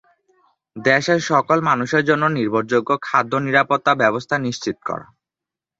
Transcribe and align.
দেশের 0.75 1.19
সকল 1.23 1.57
মানুষের 1.61 2.03
জন্য 2.05 2.23
নির্ভরযোগ্য 2.29 2.89
খাদ্য 3.01 3.33
নিরাপত্তা 3.37 3.91
ব্যবস্থা 3.95 4.35
নিশ্চিত 4.37 4.77
করা। 4.85 5.07